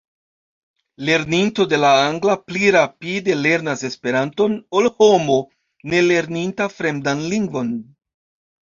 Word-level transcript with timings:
Lerninto 1.09 1.65
de 1.73 1.79
la 1.83 1.91
angla 2.05 2.37
pli 2.47 2.71
rapide 2.77 3.37
lernas 3.43 3.87
Esperanton 3.91 4.59
ol 4.81 4.91
homo 4.97 5.39
ne 5.93 6.05
lerninta 6.11 6.73
fremdan 6.79 7.25
lingvon. 7.33 7.75